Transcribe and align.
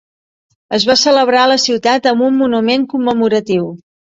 Es 0.77 0.85
va 0.91 0.95
celebrar 1.01 1.43
a 1.43 1.51
la 1.53 1.59
ciutat 1.65 2.09
amb 2.13 2.27
un 2.31 2.41
monument 2.43 2.89
commemoratiu. 2.95 3.71